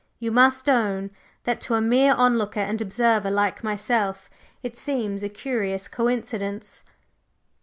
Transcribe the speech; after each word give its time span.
You 0.17 0.31
must 0.31 0.67
own, 0.67 1.11
that 1.43 1.61
to 1.61 1.75
a 1.75 1.79
mere 1.79 2.15
onlooker 2.15 2.59
and 2.59 2.81
observer 2.81 3.29
like 3.29 3.63
myself, 3.63 4.31
it 4.63 4.75
seems 4.75 5.21
a 5.21 5.29
curious 5.29 5.87
coincidence!" 5.87 6.81